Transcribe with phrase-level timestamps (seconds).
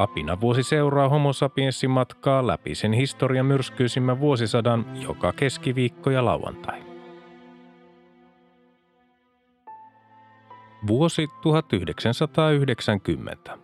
[0.00, 6.82] Apina vuosi seuraa homo sapiensin matkaa läpi sen historian myrskyisimmän vuosisadan joka keskiviikko ja lauantai.
[10.86, 13.58] Vuosi 1990.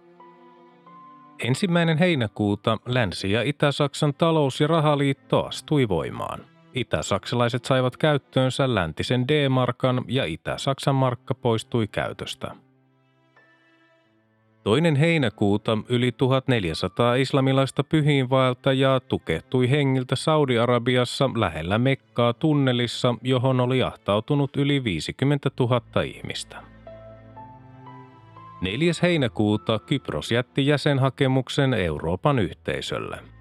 [1.39, 6.41] Ensimmäinen heinäkuuta Länsi- ja Itä-Saksan talous- ja rahaliitto astui voimaan.
[6.75, 12.66] Itä-saksalaiset saivat käyttöönsä läntisen D-markan ja Itä-Saksan markka poistui käytöstä.
[14.67, 24.57] Toinen heinäkuuta yli 1400 islamilaista pyhiinvaeltajaa tukehtui hengiltä Saudi-Arabiassa lähellä Mekkaa tunnelissa, johon oli ahtautunut
[24.57, 26.57] yli 50 000 ihmistä.
[28.61, 28.93] 4.
[29.03, 33.19] heinäkuuta Kypros jätti jäsenhakemuksen Euroopan yhteisölle–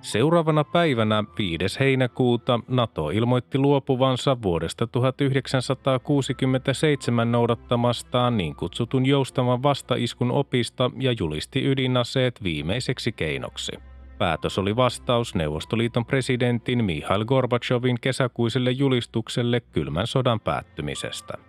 [0.00, 1.80] Seuraavana päivänä 5.
[1.80, 12.42] heinäkuuta NATO ilmoitti luopuvansa vuodesta 1967 noudattamastaan niin kutsutun joustavan vastaiskun opista ja julisti ydinaseet
[12.42, 13.72] viimeiseksi keinoksi.
[14.18, 21.47] Päätös oli vastaus Neuvostoliiton presidentin Mihail Gorbachevin kesäkuiselle julistukselle kylmän sodan päättymisestä.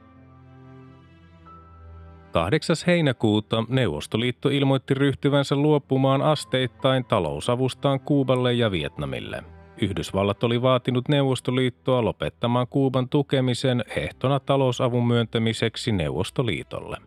[2.32, 2.76] 8.
[2.88, 9.44] heinäkuuta Neuvostoliitto ilmoitti ryhtyvänsä luopumaan asteittain talousavustaan Kuuballe ja Vietnamille.
[9.82, 16.98] Yhdysvallat oli vaatinut Neuvostoliittoa lopettamaan Kuuban tukemisen ehtona talousavun myöntämiseksi Neuvostoliitolle.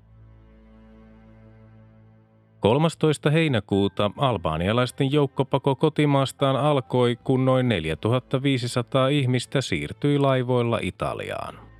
[2.61, 3.31] 13.
[3.31, 11.72] heinäkuuta albaanialaisten joukkopako kotimaastaan alkoi, kun noin 4500 ihmistä siirtyi laivoilla Italiaan.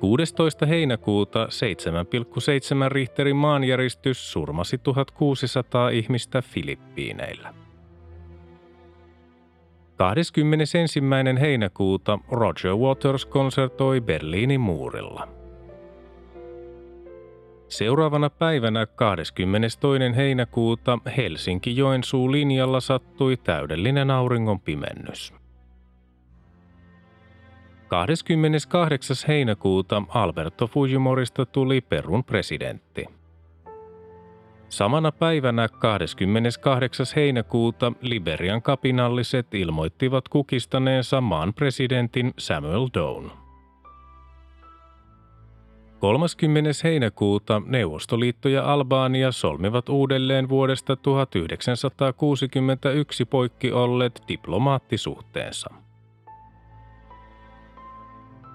[0.00, 0.66] 16.
[0.66, 1.48] heinäkuuta
[2.84, 7.54] 7,7 Richterin maanjäristys surmasi 1600 ihmistä Filippiineillä.
[9.96, 10.78] 21.
[11.40, 15.28] heinäkuuta Roger Waters konsertoi Berliinin muurilla.
[17.68, 20.16] Seuraavana päivänä 22.
[20.16, 25.39] heinäkuuta Helsinki-Joensuu linjalla sattui täydellinen auringon pimennys.
[27.90, 29.16] 28.
[29.28, 33.04] heinäkuuta Alberto Fujimorista tuli Perun presidentti.
[34.68, 37.06] Samana päivänä 28.
[37.16, 43.30] heinäkuuta Liberian kapinalliset ilmoittivat kukistaneensa maan presidentin Samuel Doe.
[45.98, 46.70] 30.
[46.84, 55.70] heinäkuuta Neuvostoliitto ja Albania solmivat uudelleen vuodesta 1961 poikki olleet diplomaattisuhteensa.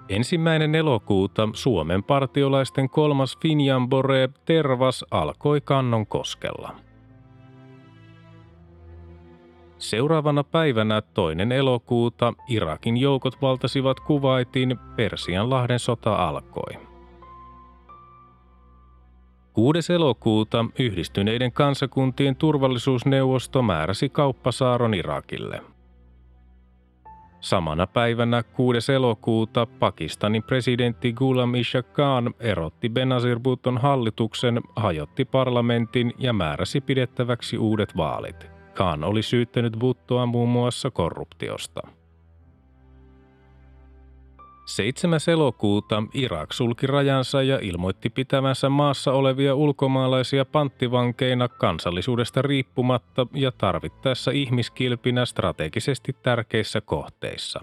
[0.10, 6.76] Ensimmäinen elokuuta Suomen partiolaisten kolmas Finjambore Tervas alkoi kannon koskella.
[9.78, 16.74] Seuraavana päivänä toinen elokuuta Irakin joukot valtasivat Kuvaitin, Persianlahden sota alkoi.
[19.54, 19.94] 6.
[19.94, 25.62] elokuuta yhdistyneiden kansakuntien turvallisuusneuvosto määräsi kauppasaaron Irakille–
[27.46, 28.94] Samana päivänä 6.
[28.94, 37.58] elokuuta Pakistanin presidentti Ghulam Isha Khan erotti Benazir Bhutton hallituksen, hajotti parlamentin ja määräsi pidettäväksi
[37.58, 38.48] uudet vaalit.
[38.74, 41.82] Khan oli syyttänyt Bhuttoa muun muassa korruptiosta.
[44.76, 45.20] 7.
[45.28, 54.32] elokuuta Irak sulki rajansa ja ilmoitti pitävänsä maassa olevia ulkomaalaisia panttivankeina kansallisuudesta riippumatta ja tarvittaessa
[54.32, 57.62] ihmiskilpinä strategisesti tärkeissä kohteissa.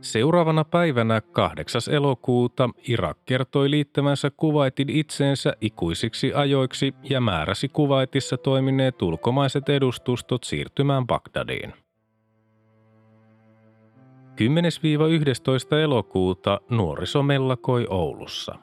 [0.00, 1.80] Seuraavana päivänä 8.
[1.90, 11.06] elokuuta Irak kertoi liittämänsä Kuwaitin itseensä ikuisiksi ajoiksi ja määräsi Kuwaitissa toimineet ulkomaiset edustustot siirtymään
[11.06, 11.85] Bagdadiin.
[14.36, 15.76] 10-11.
[15.82, 18.58] elokuuta nuoriso mellakoi Oulussa.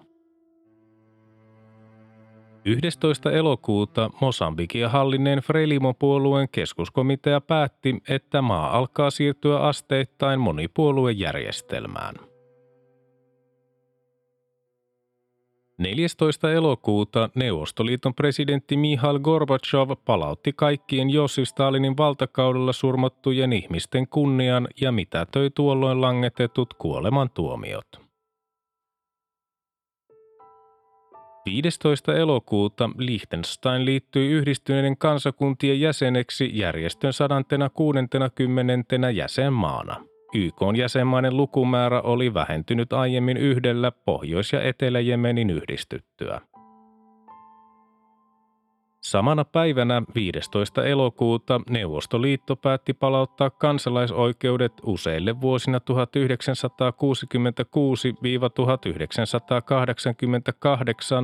[2.66, 3.32] 11.
[3.32, 12.16] elokuuta Mosambikia hallinneen Frelimo-puolueen keskuskomitea päätti, että maa alkaa siirtyä asteittain monipuoluejärjestelmään–
[15.84, 16.52] 14.
[16.52, 25.50] elokuuta Neuvostoliiton presidentti Mihail Gorbachev palautti kaikkien Jossi Stalinin valtakaudella surmattujen ihmisten kunnian ja mitätöi
[25.50, 27.86] tuolloin langetetut kuolemantuomiot.
[31.46, 32.16] 15.
[32.16, 39.10] elokuuta Liechtenstein liittyi yhdistyneiden kansakuntien jäseneksi järjestön 160.
[39.14, 40.13] jäsenmaana.
[40.34, 46.42] YK jäsenmaiden lukumäärä oli vähentynyt aiemmin yhdellä Pohjois- ja Etelä-Jemenin yhdistyttyä.
[49.02, 50.86] Samana päivänä 15.
[50.86, 55.80] elokuuta Neuvostoliitto päätti palauttaa kansalaisoikeudet useille vuosina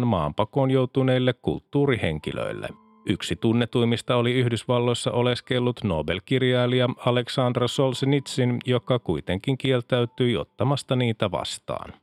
[0.02, 2.70] 1966-1988 maanpakoon joutuneille kulttuurihenkilöille.
[3.10, 11.94] Yksi tunnetuimmista oli Yhdysvalloissa oleskellut Nobel-kirjailija Aleksandra Solzhenitsyn, joka kuitenkin kieltäytyi ottamasta niitä vastaan.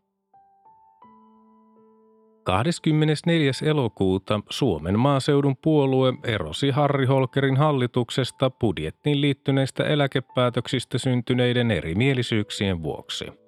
[2.44, 3.50] 24.
[3.62, 13.45] elokuuta Suomen maaseudun puolue erosi Harri Holkerin hallituksesta budjettiin liittyneistä eläkepäätöksistä syntyneiden erimielisyyksien vuoksi.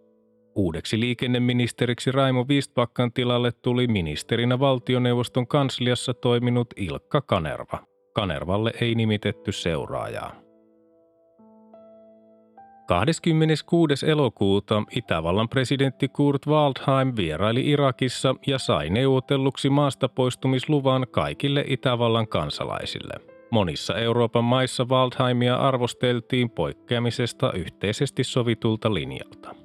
[0.58, 7.78] Uudeksi liikenneministeriksi Raimo Vistbakkan tilalle tuli ministerinä valtioneuvoston kansliassa toiminut Ilkka Kanerva.
[8.14, 10.32] Kanervalle ei nimitetty seuraajaa.
[12.88, 14.10] 26.
[14.10, 23.14] elokuuta Itävallan presidentti Kurt Waldheim vieraili Irakissa ja sai neuvotelluksi maasta poistumisluvan kaikille Itävallan kansalaisille.
[23.50, 29.57] Monissa Euroopan maissa Waldheimia arvosteltiin poikkeamisesta yhteisesti sovitulta linjalta.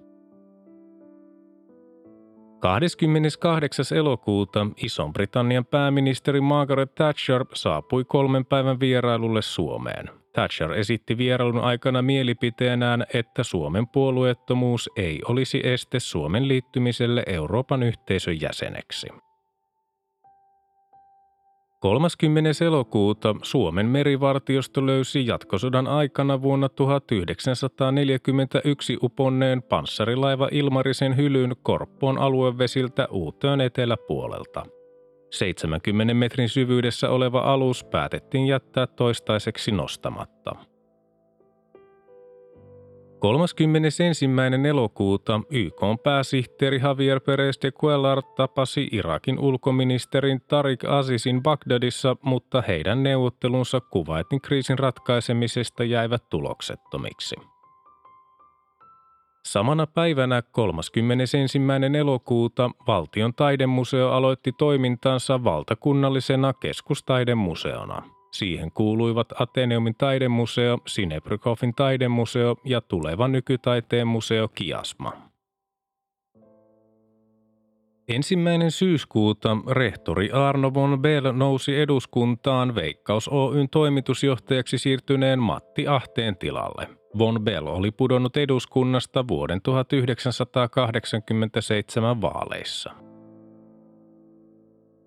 [2.64, 3.98] 28.
[3.98, 10.10] elokuuta Ison-Britannian pääministeri Margaret Thatcher saapui kolmen päivän vierailulle Suomeen.
[10.34, 18.42] Thatcher esitti vierailun aikana mielipiteenään, että Suomen puolueettomuus ei olisi este Suomen liittymiselle Euroopan yhteisön
[18.42, 19.08] jäseneksi.
[21.84, 22.66] 30.
[22.66, 33.62] elokuuta Suomen merivartiosto löysi jatkosodan aikana vuonna 1941 uponneen panssarilaiva Ilmarisen hylyn Korppoon aluevesiltä Uutöön
[33.62, 34.66] eteläpuolelta.
[35.32, 40.56] 70 metrin syvyydessä oleva alus päätettiin jättää toistaiseksi nostamatta.
[43.24, 44.04] 31.
[44.70, 53.04] elokuuta YK pääsihteeri Javier Perez de Cuellar tapasi Irakin ulkoministerin Tariq Azizin Bagdadissa, mutta heidän
[53.04, 57.36] neuvottelunsa Kuwaitin kriisin ratkaisemisesta jäivät tuloksettomiksi.
[59.46, 61.60] Samana päivänä 31.
[62.00, 68.13] elokuuta Valtion taidemuseo aloitti toimintansa valtakunnallisena keskustaidemuseona.
[68.34, 75.14] Siihen kuuluivat Ateneumin taidemuseo, Sinebrykhoffin taidemuseo ja tuleva nykytaiteen museo Kiasma.
[78.08, 86.88] Ensimmäinen syyskuuta rehtori Arno von Bell nousi eduskuntaan Veikkaus Oyn toimitusjohtajaksi siirtyneen Matti Ahteen tilalle.
[87.18, 93.03] Von Bell oli pudonnut eduskunnasta vuoden 1987 vaaleissa.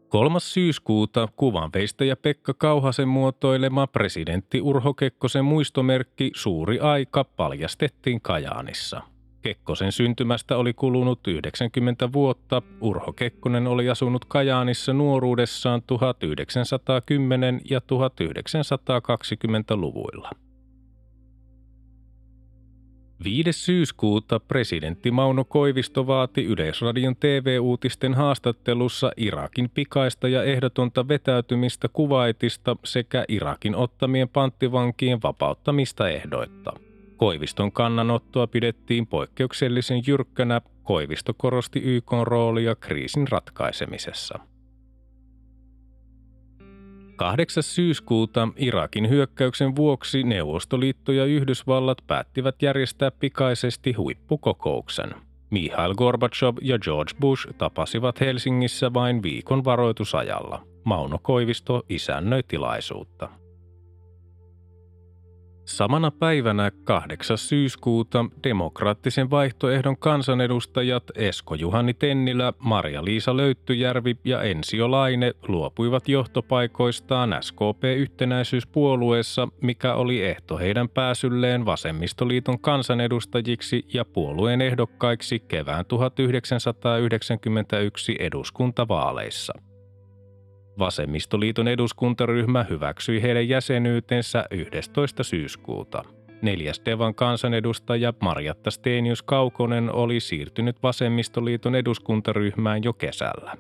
[0.09, 0.41] 3.
[0.41, 9.03] syyskuuta kuvanveistäjä Pekka Kauhasen muotoilema presidentti Urho Kekkosen muistomerkki Suuri aika paljastettiin Kajaanissa.
[9.43, 12.63] Kekkosen syntymästä oli kulunut 90 vuotta.
[12.81, 15.87] Urho Kekkonen oli asunut Kajaanissa nuoruudessaan 1910-
[17.71, 20.31] ja 1920-luvuilla.
[23.25, 23.53] 5.
[23.53, 33.25] syyskuuta presidentti Mauno Koivisto vaati Yleisradion TV-uutisten haastattelussa Irakin pikaista ja ehdotonta vetäytymistä kuvaitista sekä
[33.29, 36.73] Irakin ottamien panttivankien vapauttamista ehdoitta.
[37.17, 40.61] Koiviston kannanottoa pidettiin poikkeuksellisen jyrkkänä.
[40.83, 44.39] Koivisto korosti YK roolia kriisin ratkaisemisessa.
[47.17, 47.63] 8.
[47.63, 55.15] syyskuuta Irakin hyökkäyksen vuoksi Neuvostoliitto ja Yhdysvallat päättivät järjestää pikaisesti huippukokouksen.
[55.51, 60.63] Mihail Gorbachev ja George Bush tapasivat Helsingissä vain viikon varoitusajalla.
[60.85, 63.29] Mauno Koivisto isännöi tilaisuutta.
[65.67, 67.39] Samana päivänä 8.
[67.39, 79.49] syyskuuta demokraattisen vaihtoehdon kansanedustajat Esko Juhani Tennilä, Maria-Liisa Löyttyjärvi ja Ensio Laine luopuivat johtopaikoistaan SKP-yhtenäisyyspuolueessa,
[79.63, 89.53] mikä oli ehto heidän pääsylleen vasemmistoliiton kansanedustajiksi ja puolueen ehdokkaiksi kevään 1991 eduskuntavaaleissa.
[90.79, 95.23] Vasemmistoliiton eduskuntaryhmä hyväksyi heidän jäsenyytensä 11.
[95.23, 96.03] syyskuuta.
[96.43, 103.57] Neljäs Devan kansanedustaja Marjatta Stenius Kaukonen oli siirtynyt Vasemmistoliiton eduskuntaryhmään jo kesällä.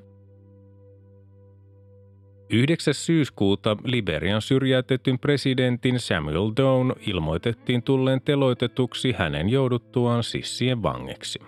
[2.50, 2.94] 9.
[2.94, 11.38] syyskuuta Liberian syrjäytetyn presidentin Samuel Down ilmoitettiin tulleen teloitetuksi hänen jouduttuaan sissien vangeksi.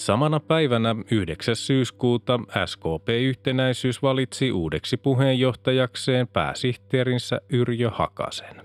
[0.00, 1.56] Samana päivänä 9.
[1.56, 8.62] syyskuuta SKP-yhtenäisyys valitsi uudeksi puheenjohtajakseen pääsihteerinsä Yrjö Hakasen.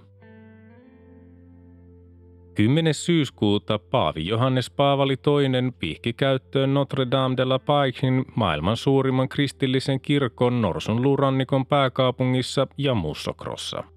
[2.53, 2.93] 10.
[2.93, 10.01] syyskuuta Paavi Johannes Paavali II pihki käyttöön Notre Dame de la Paixin maailman suurimman kristillisen
[10.01, 13.94] kirkon Norsun luurannikon pääkaupungissa ja Mussokrossa.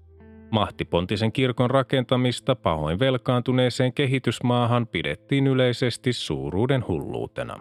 [0.51, 7.59] Mahtipontisen kirkon rakentamista pahoin velkaantuneeseen kehitysmaahan pidettiin yleisesti suuruuden hulluutena.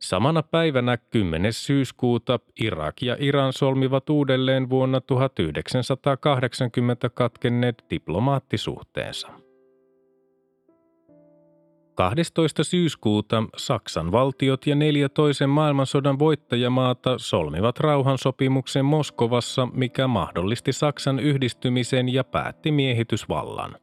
[0.00, 1.52] Samana päivänä 10.
[1.52, 9.41] syyskuuta Irak ja Iran solmivat uudelleen vuonna 1980 katkenneet diplomaattisuhteensa.
[11.94, 12.64] 12.
[12.64, 22.08] syyskuuta Saksan valtiot ja neljä toisen maailmansodan voittajamaata solmivat rauhansopimuksen Moskovassa, mikä mahdollisti Saksan yhdistymisen
[22.08, 23.76] ja päätti miehitysvallan.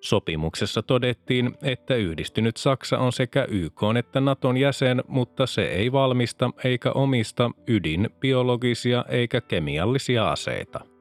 [0.00, 6.50] Sopimuksessa todettiin, että yhdistynyt Saksa on sekä YK että Naton jäsen, mutta se ei valmista
[6.64, 10.91] eikä omista ydin, biologisia eikä kemiallisia aseita.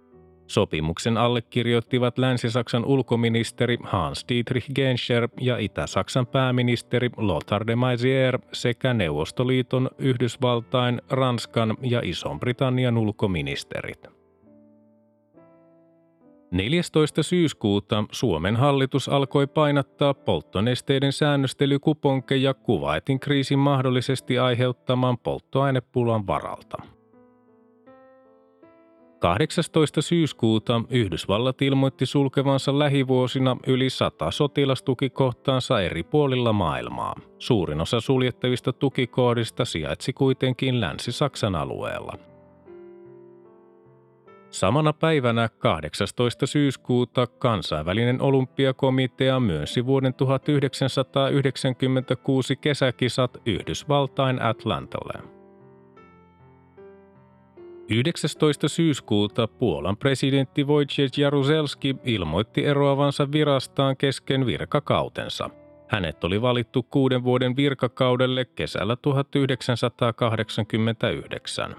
[0.54, 11.02] Sopimuksen allekirjoittivat Länsi-Saksan ulkoministeri Hans-Dietrich Genscher ja Itä-Saksan pääministeri Lothar de Maizière sekä Neuvostoliiton, Yhdysvaltain,
[11.10, 14.08] Ranskan ja Ison-Britannian ulkoministerit.
[16.52, 17.24] 14.
[17.24, 27.01] syyskuuta Suomen hallitus alkoi painattaa polttonesteiden säännöstelykuponkeja Kuvaitin kriisin mahdollisesti aiheuttaman polttoainepulan varalta.
[29.22, 30.02] 18.
[30.02, 37.16] syyskuuta Yhdysvallat ilmoitti sulkevansa lähivuosina yli 100 sotilastukikohtaansa eri puolilla maailmaa.
[37.40, 42.14] Suurin osa suljettavista tukikohdista sijaitsi kuitenkin Länsi-Saksan alueella–
[44.52, 46.46] Samana päivänä 18.
[46.46, 55.41] syyskuuta kansainvälinen olympiakomitea myönsi vuoden 1996 kesäkisat Yhdysvaltain Atlantalle.
[57.92, 58.70] 19.
[58.70, 65.50] syyskuuta Puolan presidentti Wojciech Jaruzelski ilmoitti eroavansa virastaan kesken virkakautensa.
[65.88, 71.76] Hänet oli valittu kuuden vuoden virkakaudelle kesällä 1989.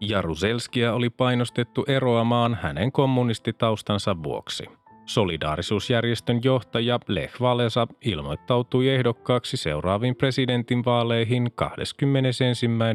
[0.00, 4.64] Jaruzelskia oli painostettu eroamaan hänen kommunistitaustansa vuoksi.
[5.06, 12.44] Solidaarisuusjärjestön johtaja Lech Walesa ilmoittautui ehdokkaaksi seuraaviin presidentinvaaleihin 21.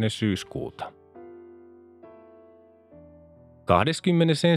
[0.07, 1.00] syyskuuta.
[3.65, 4.47] 21.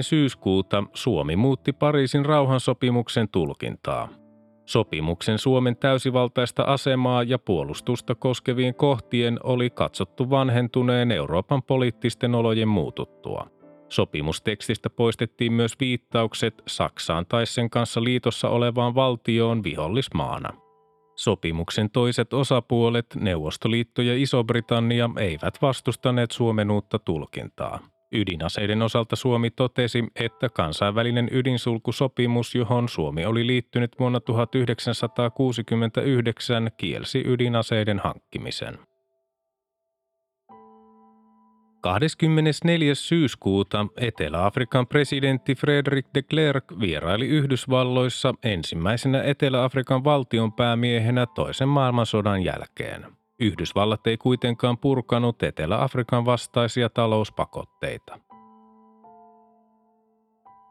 [0.00, 4.08] syyskuuta Suomi muutti Pariisin rauhansopimuksen tulkintaa–
[4.66, 13.46] Sopimuksen Suomen täysivaltaista asemaa ja puolustusta koskevien kohtien oli katsottu vanhentuneen Euroopan poliittisten olojen muututtua.
[13.88, 20.52] Sopimustekstistä poistettiin myös viittaukset Saksaan tai sen kanssa liitossa olevaan valtioon vihollismaana.
[21.16, 27.91] Sopimuksen toiset osapuolet, Neuvostoliitto ja Iso-Britannia, eivät vastustaneet Suomen uutta tulkintaa.
[28.12, 37.98] Ydinaseiden osalta Suomi totesi, että kansainvälinen ydinsulkusopimus, johon Suomi oli liittynyt vuonna 1969, kielsi ydinaseiden
[37.98, 38.78] hankkimisen.
[41.82, 42.94] 24.
[42.94, 53.21] syyskuuta Etelä-Afrikan presidentti Frederick de Klerk vieraili Yhdysvalloissa ensimmäisenä Etelä-Afrikan valtionpäämiehenä toisen maailmansodan jälkeen.
[53.42, 58.18] Yhdysvallat ei kuitenkaan purkanut Etelä-Afrikan vastaisia talouspakotteita.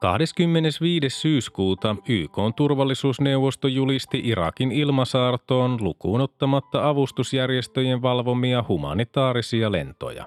[0.01, 1.09] 25.
[1.09, 10.25] syyskuuta YK turvallisuusneuvosto julisti Irakin ilmasaartoon lukuun ottamatta avustusjärjestöjen valvomia humanitaarisia lentoja.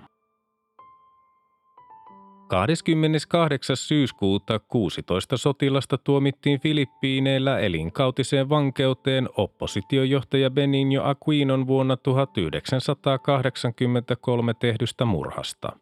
[2.55, 3.77] 28.
[3.77, 15.73] syyskuuta 16 sotilasta tuomittiin Filippiineillä elinkautiseen vankeuteen oppositiojohtaja Benigno Aquinon vuonna 1983 tehdystä murhasta.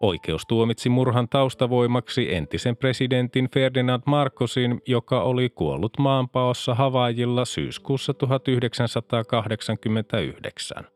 [0.00, 10.91] Oikeus tuomitsi murhan taustavoimaksi entisen presidentin Ferdinand Marcosin, joka oli kuollut maanpaossa Havaijilla syyskuussa 1989.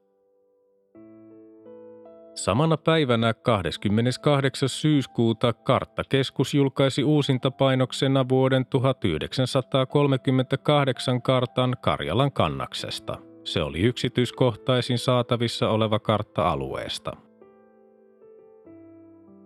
[2.37, 4.69] Samana päivänä 28.
[4.69, 13.19] syyskuuta Karttakeskus julkaisi uusintapainoksena vuoden 1938 kartan Karjalan kannaksesta.
[13.45, 17.17] Se oli yksityiskohtaisin saatavissa oleva kartta alueesta.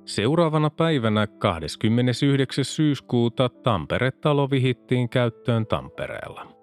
[0.04, 2.64] Seuraavana päivänä 29.
[2.64, 6.59] syyskuuta Tampere-talo vihittiin käyttöön Tampereella.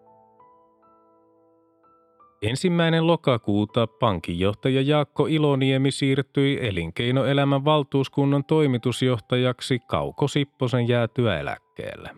[2.41, 12.09] Ensimmäinen lokakuuta pankinjohtaja Jaakko Iloniemi siirtyi elinkeinoelämän valtuuskunnan toimitusjohtajaksi Kauko Sipposen jäätyä eläkkeelle.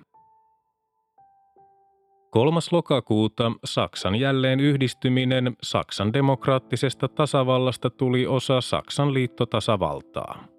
[2.32, 2.60] 3.
[2.72, 10.59] lokakuuta Saksan jälleen yhdistyminen Saksan demokraattisesta tasavallasta tuli osa Saksan liittotasavaltaa.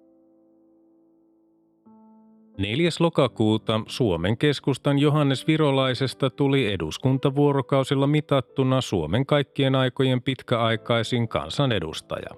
[2.57, 2.89] 4.
[2.99, 12.29] lokakuuta Suomen keskustan Johannes Virolaisesta tuli eduskuntavuorokausilla mitattuna Suomen kaikkien aikojen pitkäaikaisin kansanedustaja.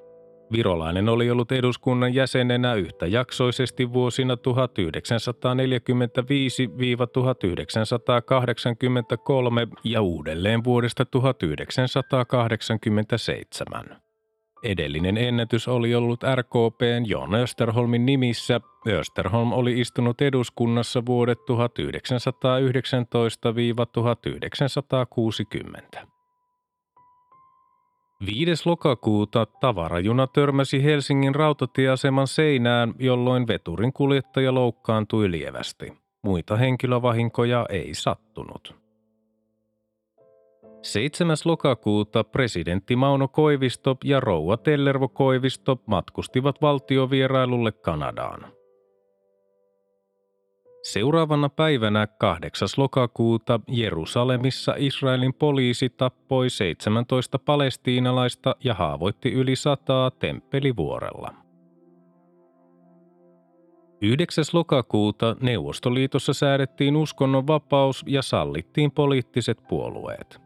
[0.52, 4.40] Virolainen oli ollut eduskunnan jäsenenä yhtäjaksoisesti vuosina 1945-1983
[9.84, 14.03] ja uudelleen vuodesta 1987.
[14.64, 18.62] Edellinen ennätys oli ollut RKPn Jon Österholmin nimissä.
[18.88, 21.44] Österholm oli istunut eduskunnassa vuodet 1919-1960.
[28.26, 28.70] 5.
[28.70, 35.94] lokakuuta tavarajuna törmäsi Helsingin rautatieaseman seinään, jolloin veturin kuljettaja loukkaantui lievästi.
[36.24, 38.83] Muita henkilövahinkoja ei sattunut.
[40.84, 41.38] 7.
[41.46, 48.54] lokakuuta presidentti Mauno Koivisto ja rouva Tellervo Koivisto matkustivat valtiovierailulle Kanadaan.
[50.84, 52.68] Seuraavana päivänä 8.
[52.78, 61.34] lokakuuta Jerusalemissa Israelin poliisi tappoi 17 palestiinalaista ja haavoitti yli sataa temppelivuorella.
[64.02, 64.44] 9.
[64.54, 70.43] lokakuuta Neuvostoliitossa säädettiin uskonnonvapaus ja sallittiin poliittiset puolueet.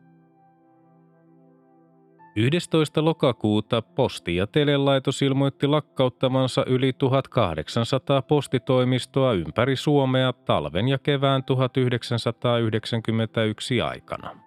[2.37, 3.05] 11.
[3.05, 13.81] lokakuuta Posti- ja telelaitos ilmoitti lakkauttavansa yli 1800 postitoimistoa ympäri Suomea talven ja kevään 1991
[13.81, 14.39] aikana.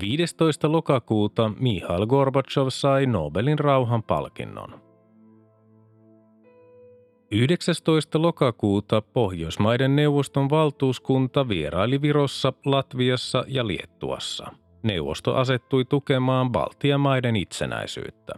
[0.00, 0.72] 15.
[0.72, 4.80] lokakuuta Mihail Gorbachev sai Nobelin rauhanpalkinnon.
[7.30, 8.22] 19.
[8.22, 18.34] lokakuuta Pohjoismaiden neuvoston valtuuskunta vieraili Virossa, Latviassa ja Liettuassa– neuvosto asettui tukemaan Baltian maiden itsenäisyyttä.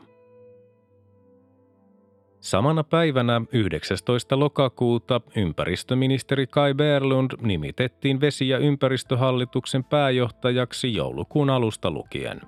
[2.41, 4.39] Samana päivänä 19.
[4.39, 12.41] lokakuuta ympäristöministeri Kai Berlund nimitettiin vesi- ja ympäristöhallituksen pääjohtajaksi joulukuun alusta lukien.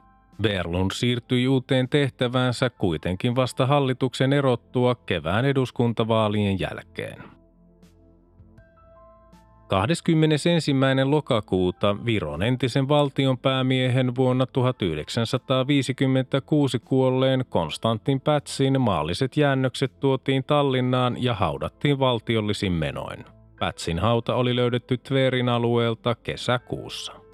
[0.43, 7.36] Berlund siirtyi uuteen tehtäväänsä kuitenkin vasta hallituksen erottua kevään eduskuntavaalien jälkeen.
[9.69, 10.73] 21.
[11.05, 21.99] lokakuuta Viron entisen valtionpäämiehen vuonna 1956 kuolleen Konstantin Pätsin maalliset jäännökset tuotiin Tallinnaan ja haudattiin
[21.99, 23.25] valtiollisin menoin.
[23.59, 27.26] Pätsin hauta oli löydetty Tverin alueelta kesäkuussa.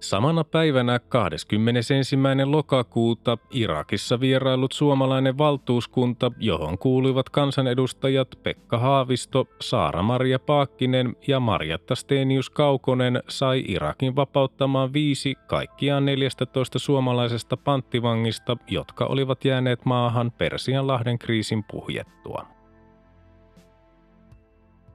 [0.00, 2.16] Samana päivänä 21.
[2.44, 12.50] lokakuuta Irakissa vierailut suomalainen valtuuskunta, johon kuuluivat kansanedustajat Pekka Haavisto, Saara-Maria Paakkinen ja Marjatta Stenius
[12.50, 21.64] Kaukonen, sai Irakin vapauttamaan viisi kaikkiaan 14 suomalaisesta panttivangista, jotka olivat jääneet maahan Persianlahden kriisin
[21.70, 22.59] puhjettua.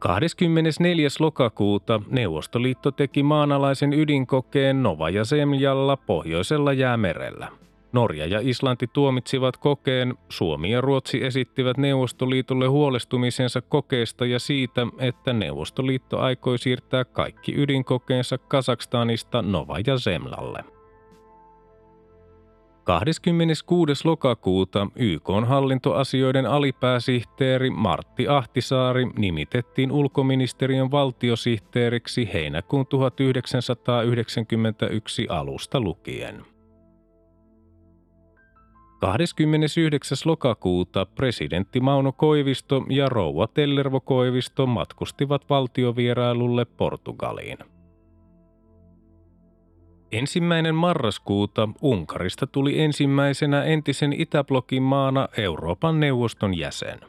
[0.05, 1.07] 24.
[1.19, 7.47] lokakuuta Neuvostoliitto teki maanalaisen ydinkokeen Novaja Zemljalla pohjoisella jäämerellä.
[7.93, 15.33] Norja ja Islanti tuomitsivat kokeen, Suomi ja Ruotsi esittivät Neuvostoliitolle huolestumisensa kokeesta ja siitä, että
[15.33, 20.74] Neuvostoliitto aikoi siirtää kaikki ydinkokeensa Kazakstanista Novaja Zemlalle.
[22.85, 24.07] 26.
[24.07, 36.45] lokakuuta YK hallintoasioiden alipääsihteeri Martti Ahtisaari nimitettiin ulkoministeriön valtiosihteeriksi heinäkuun 1991 alusta lukien.
[38.99, 40.17] 29.
[40.25, 47.57] lokakuuta presidentti Mauno Koivisto ja rouva Tellervo Koivisto matkustivat valtiovierailulle Portugaliin.
[50.11, 56.99] Ensimmäinen marraskuuta Unkarista tuli ensimmäisenä entisen Itäblokin maana Euroopan neuvoston jäsen.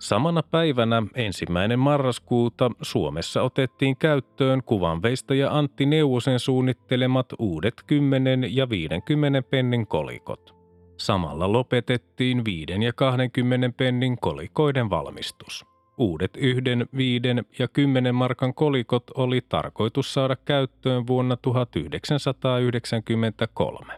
[0.00, 9.42] Samana päivänä ensimmäinen marraskuuta Suomessa otettiin käyttöön kuvanveistäjä Antti Neuvosen suunnittelemat uudet 10 ja 50
[9.42, 10.56] pennin kolikot.
[10.96, 15.75] Samalla lopetettiin 5 ja 20 pennin kolikoiden valmistus.
[15.98, 23.94] Uudet yhden, viiden ja kymmenen markan kolikot oli tarkoitus saada käyttöön vuonna 1993.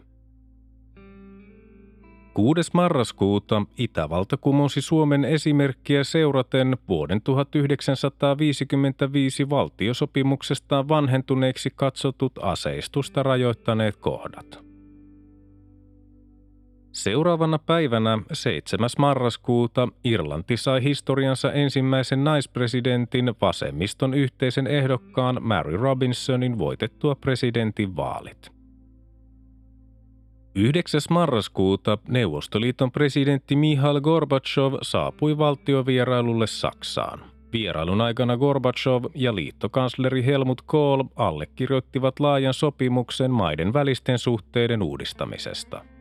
[2.33, 2.71] 6.
[2.73, 14.68] marraskuuta Itävalta kumosi Suomen esimerkkiä seuraten vuoden 1955 valtiosopimuksestaan vanhentuneeksi katsotut aseistusta rajoittaneet kohdat.
[16.91, 18.89] Seuraavana päivänä 7.
[18.97, 28.51] marraskuuta Irlanti sai historiansa ensimmäisen naispresidentin vasemmiston yhteisen ehdokkaan Mary Robinsonin voitettua presidentin vaalit.
[30.55, 31.01] 9.
[31.09, 37.19] marraskuuta Neuvostoliiton presidentti Mihail Gorbachev saapui valtiovierailulle Saksaan.
[37.53, 45.81] Vierailun aikana Gorbachev ja liittokansleri Helmut Kohl allekirjoittivat laajan sopimuksen maiden välisten suhteiden uudistamisesta–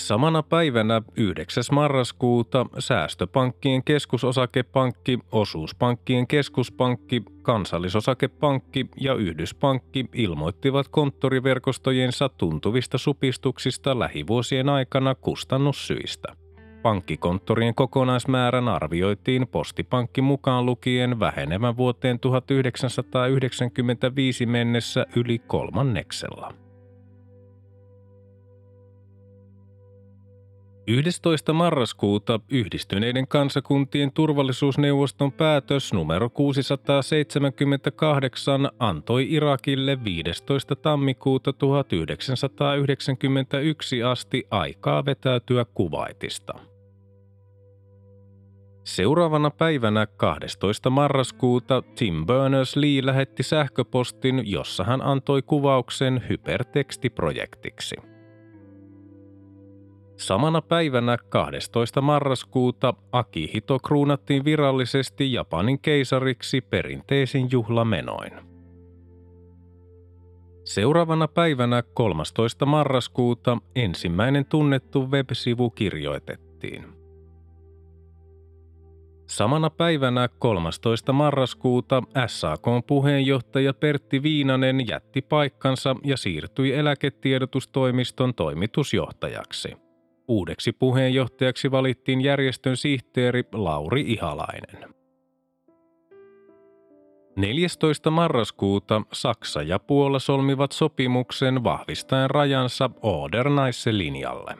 [0.00, 1.64] Samana päivänä 9.
[1.72, 16.36] marraskuuta säästöpankkien keskusosakepankki, osuuspankkien keskuspankki, kansallisosakepankki ja Yhdyspankki ilmoittivat konttoriverkostojensa tuntuvista supistuksista lähivuosien aikana kustannussyistä.
[16.82, 26.69] Pankkikonttorien kokonaismäärän arvioitiin postipankki mukaan lukien vähenevän vuoteen 1995 mennessä yli kolmanneksella.
[30.90, 31.52] 11.
[31.52, 40.76] marraskuuta yhdistyneiden kansakuntien turvallisuusneuvoston päätös numero 678 antoi Irakille 15.
[40.76, 46.52] tammikuuta 1991 asti aikaa vetäytyä Kuwaitista.
[48.84, 50.90] Seuraavana päivänä 12.
[50.90, 58.09] marraskuuta Tim Berners-Lee lähetti sähköpostin, jossa hän antoi kuvauksen hypertekstiprojektiksi.
[60.20, 62.00] Samana päivänä 12.
[62.00, 68.32] marraskuuta Akihito kruunattiin virallisesti Japanin keisariksi perinteisin juhlamenoin.
[70.64, 72.66] Seuraavana päivänä 13.
[72.66, 76.84] marraskuuta ensimmäinen tunnettu web-sivu kirjoitettiin.
[79.26, 81.12] Samana päivänä 13.
[81.12, 89.89] marraskuuta SAKn puheenjohtaja Pertti Viinanen jätti paikkansa ja siirtyi eläketiedotustoimiston toimitusjohtajaksi.
[90.30, 94.94] Uudeksi puheenjohtajaksi valittiin järjestön sihteeri Lauri Ihalainen.
[97.36, 98.10] 14.
[98.10, 104.56] marraskuuta Saksa ja Puola solmivat sopimuksen vahvistaen rajansa Oder-Naisse-linjalle.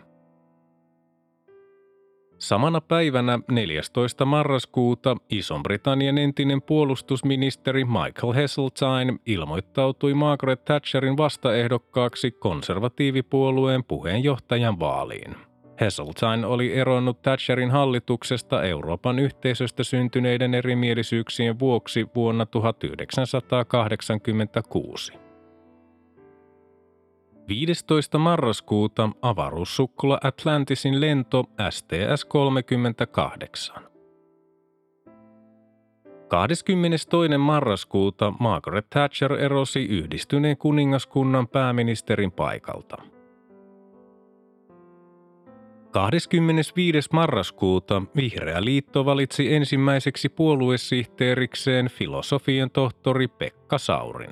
[2.39, 4.25] Samana päivänä 14.
[4.25, 15.50] marraskuuta Ison-Britannian entinen puolustusministeri Michael Heseltine ilmoittautui Margaret Thatcherin vastaehdokkaaksi konservatiivipuolueen puheenjohtajan vaaliin.
[15.81, 25.13] Heseltine oli eronnut Thatcherin hallituksesta Euroopan yhteisöstä syntyneiden erimielisyyksien vuoksi vuonna 1986.
[27.49, 28.19] 15.
[28.19, 33.81] marraskuuta avaruussukkula Atlantisin lento STS-38.
[36.29, 37.09] 22.
[37.39, 42.97] marraskuuta Margaret Thatcher erosi yhdistyneen kuningaskunnan pääministerin paikalta–
[45.91, 47.09] 25.
[47.13, 54.31] marraskuuta Vihreä liitto valitsi ensimmäiseksi puoluesihteerikseen filosofian tohtori Pekka Saurin.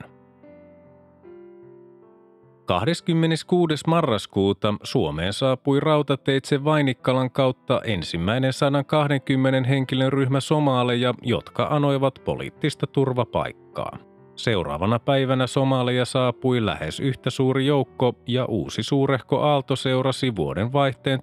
[2.66, 3.75] 26.
[3.87, 14.08] marraskuuta Suomeen saapui rautateitse Vainikkalan kautta ensimmäinen 120 henkilön ryhmä somaaleja, jotka anoivat poliittista turvapaikkaa.
[14.38, 21.18] Seuraavana päivänä Somalia saapui lähes yhtä suuri joukko ja uusi suurehko aalto seurasi vuoden vaihteen
[21.18, 21.22] 1990-1991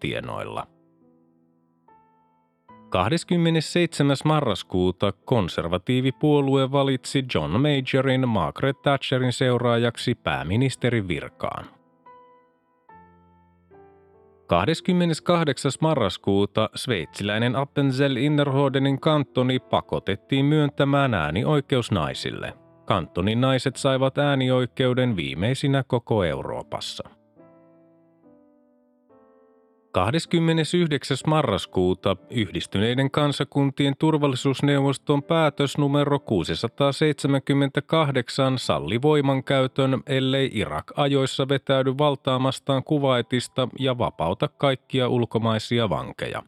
[0.00, 0.66] tienoilla.
[2.88, 4.16] 27.
[4.24, 11.73] marraskuuta konservatiivipuolue valitsi John Majorin Margaret Thatcherin seuraajaksi pääministerin virkaan.
[14.46, 15.72] 28.
[15.80, 22.52] marraskuuta sveitsiläinen Appenzell Innerhodenin kantoni pakotettiin myöntämään äänioikeus naisille.
[22.84, 27.08] Kantonin naiset saivat äänioikeuden viimeisinä koko Euroopassa.
[29.94, 31.16] 29.
[31.26, 43.68] marraskuuta yhdistyneiden kansakuntien turvallisuusneuvoston päätös numero 678 salli voimankäytön, ellei Irak ajoissa vetäydy valtaamastaan kuvaitista
[43.78, 46.42] ja vapauta kaikkia ulkomaisia vankeja.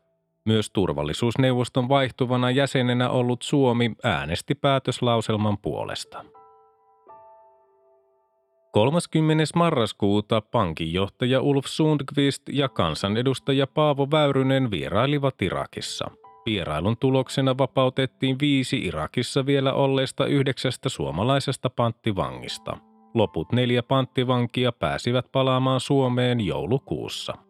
[0.44, 6.35] Myös turvallisuusneuvoston vaihtuvana jäsenenä ollut Suomi äänesti päätöslauselman puolesta.
[8.76, 9.44] 30.
[9.54, 16.10] marraskuuta pankinjohtaja Ulf Sundqvist ja kansanedustaja Paavo Väyrynen vierailivat Irakissa.
[16.46, 22.76] Vierailun tuloksena vapautettiin viisi Irakissa vielä olleista yhdeksästä suomalaisesta panttivangista.
[23.14, 27.45] Loput neljä panttivankia pääsivät palaamaan Suomeen joulukuussa.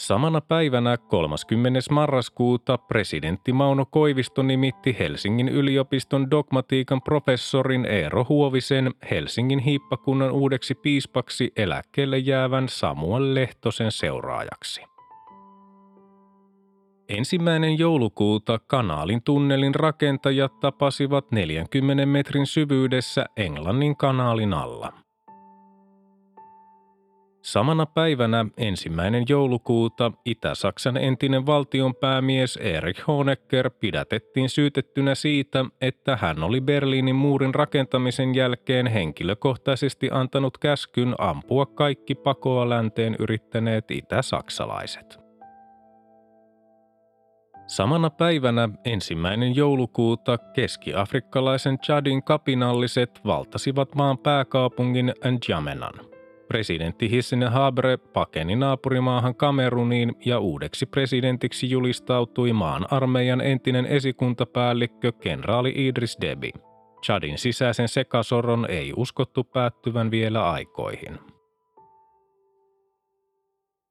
[0.00, 1.80] Samana päivänä 30.
[1.90, 11.52] marraskuuta presidentti Mauno Koivisto nimitti Helsingin yliopiston dogmatiikan professorin Eero Huovisen Helsingin hiippakunnan uudeksi piispaksi
[11.56, 14.82] eläkkeelle jäävän Samuel Lehtosen seuraajaksi.
[17.08, 24.92] Ensimmäinen joulukuuta kanaalin tunnelin rakentajat tapasivat 40 metrin syvyydessä Englannin kanaalin alla.
[27.42, 36.60] Samana päivänä ensimmäinen joulukuuta Itä-Saksan entinen valtionpäämies Erich Honecker pidätettiin syytettynä siitä, että hän oli
[36.60, 45.20] Berliinin muurin rakentamisen jälkeen henkilökohtaisesti antanut käskyn ampua kaikki pakoa länteen yrittäneet itä-saksalaiset.
[47.66, 56.19] Samana päivänä ensimmäinen joulukuuta keski-afrikkalaisen Chadin kapinalliset valtasivat maan pääkaupungin N'Djamenan.
[56.50, 65.72] Presidentti Hissine Habre pakeni naapurimaahan Kameruniin ja uudeksi presidentiksi julistautui maan armeijan entinen esikuntapäällikkö kenraali
[65.76, 66.50] Idris Deby.
[67.06, 71.18] Chadin sisäisen sekasorron ei uskottu päättyvän vielä aikoihin.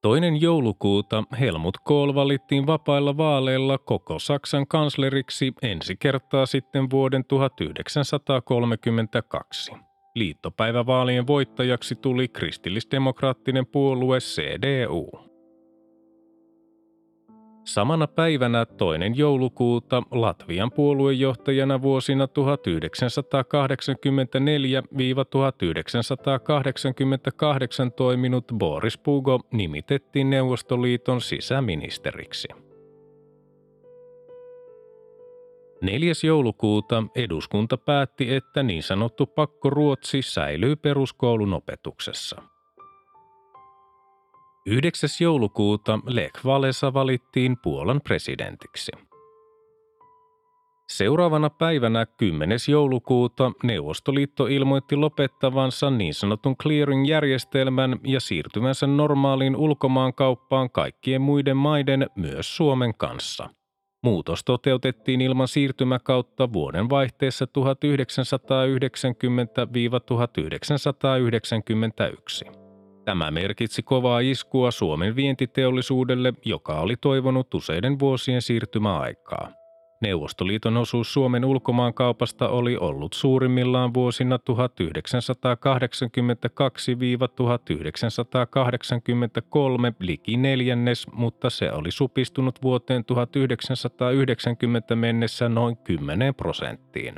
[0.02, 9.89] Toinen joulukuuta Helmut Kohl valittiin vapailla vaaleilla koko Saksan kansleriksi ensi kertaa sitten vuoden 1932.
[10.20, 15.10] Liittopäivävaalien voittajaksi tuli kristillisdemokraattinen puolue CDU.
[17.66, 22.30] Samana päivänä toinen joulukuuta Latvian puoluejohtajana vuosina 1984-1988
[27.96, 32.48] toiminut Boris Pugo nimitettiin Neuvostoliiton sisäministeriksi.
[35.82, 36.14] 4.
[36.24, 42.42] joulukuuta eduskunta päätti, että niin sanottu pakkoruotsi säilyy peruskoulun opetuksessa.
[44.66, 45.10] 9.
[45.20, 48.92] joulukuuta Lech Walesa valittiin Puolan presidentiksi.
[50.90, 52.60] Seuraavana päivänä 10.
[52.68, 62.58] joulukuuta Neuvostoliitto ilmoitti lopettavansa niin sanotun clearing-järjestelmän ja siirtymänsä normaaliin ulkomaankauppaan kaikkien muiden maiden, myös
[62.58, 63.50] Suomen kanssa.
[64.04, 67.50] Muutos toteutettiin ilman siirtymäkautta vuoden vaihteessa 1990-1991.
[73.06, 79.59] Tämä merkitsi kovaa iskua Suomen vientiteollisuudelle, joka oli toivonut useiden vuosien siirtymäaikaa.
[80.02, 84.42] Neuvostoliiton osuus Suomen ulkomaankaupasta oli ollut suurimmillaan vuosina 1982-1983
[90.00, 97.16] liki neljännes, mutta se oli supistunut vuoteen 1990 mennessä noin 10 prosenttiin.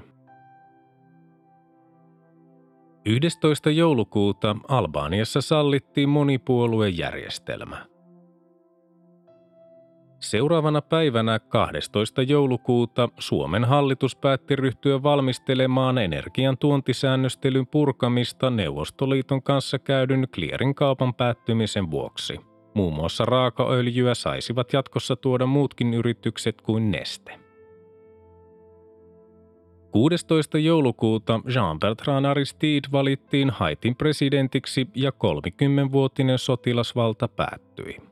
[3.06, 3.70] 11.
[3.70, 7.91] joulukuuta Albaniassa sallittiin monipuoluejärjestelmä.
[10.32, 12.22] Seuraavana päivänä 12.
[12.22, 20.28] joulukuuta Suomen hallitus päätti ryhtyä valmistelemaan energian tuontisäännöstelyn purkamista Neuvostoliiton kanssa käydyn
[20.76, 22.40] kaupan päättymisen vuoksi.
[22.74, 27.40] Muun muassa raakaöljyä saisivat jatkossa tuoda muutkin yritykset kuin neste.
[29.92, 30.58] 16.
[30.58, 38.11] joulukuuta Jean-Bertrand Aristide valittiin Haitin presidentiksi ja 30-vuotinen sotilasvalta päättyi.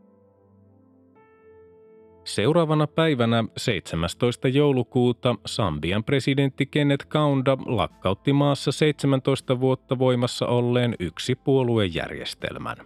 [2.24, 4.48] Seuraavana päivänä 17.
[4.48, 12.78] joulukuuta Sambian presidentti Kenneth Kaunda lakkautti maassa 17 vuotta voimassa olleen yksi puoluejärjestelmän.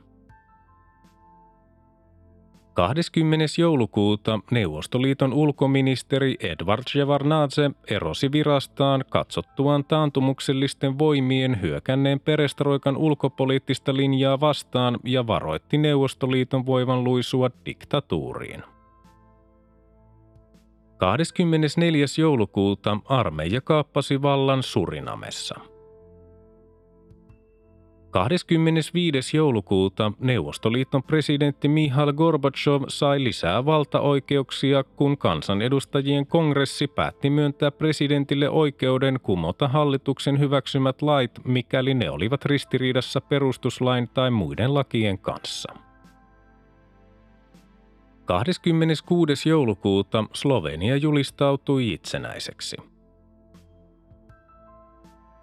[2.74, 3.46] 20.
[3.58, 15.00] joulukuuta Neuvostoliiton ulkoministeri Edward Shevardnadze erosi virastaan katsottuaan taantumuksellisten voimien hyökänneen perestroikan ulkopoliittista linjaa vastaan
[15.04, 18.64] ja varoitti Neuvostoliiton voivan luisua diktatuuriin.
[21.04, 22.06] 24.
[22.18, 25.56] joulukuuta armeija kaappasi vallan Surinamessa–
[28.12, 29.38] 25.
[29.38, 39.20] joulukuuta Neuvostoliiton presidentti Mihail Gorbachev sai lisää valtaoikeuksia, kun kansanedustajien kongressi päätti myöntää presidentille oikeuden
[39.24, 45.74] kumota hallituksen hyväksymät lait, mikäli ne olivat ristiriidassa perustuslain tai muiden lakien kanssa.
[48.26, 49.50] 26.
[49.50, 52.78] joulukuuta Slovenia julistautui itsenäiseksi–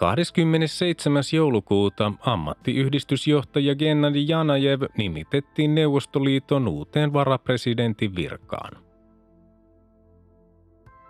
[0.01, 1.23] 27.
[1.33, 8.73] joulukuuta ammattiyhdistysjohtaja Gennady Janajev nimitettiin Neuvostoliiton uuteen varapresidentin virkaan.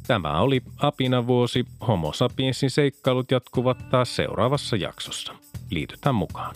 [0.06, 1.64] Tämä oli Apina vuosi.
[1.88, 5.34] Homo sapiensin seikkailut jatkuvat taas seuraavassa jaksossa.
[5.70, 6.54] Liitytään mukaan.